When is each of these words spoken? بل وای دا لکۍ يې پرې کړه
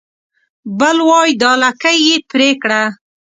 بل 0.79 0.97
وای 1.09 1.29
دا 1.41 1.51
لکۍ 1.63 1.97
يې 2.07 2.17
پرې 2.29 2.49
کړه 2.61 2.81